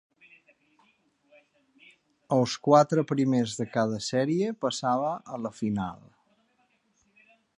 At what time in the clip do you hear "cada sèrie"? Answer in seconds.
3.77-4.51